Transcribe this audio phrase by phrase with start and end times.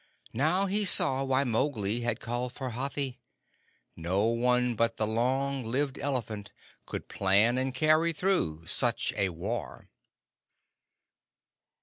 [0.33, 3.19] Now he saw why Mowgli had sent for Hathi.
[3.95, 6.49] No one but the long lived elephant
[6.87, 9.91] could plan and carry through such a war.